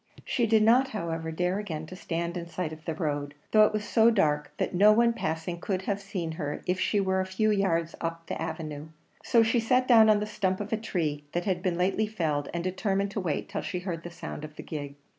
[0.25, 3.71] She did not, however, dare again to stand in sight of the road, though it
[3.71, 7.25] was so dark, that no one passing could have seen her if she were a
[7.27, 8.87] few yards up the avenue;
[9.23, 12.49] so she sat down on the stump of a tree that had been lately felled,
[12.51, 14.95] and determined to wait till she heard the sound of the gig.